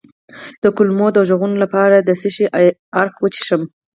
[0.61, 2.45] د کولمو د غږونو لپاره د څه شي
[2.99, 3.61] عرق وڅښم؟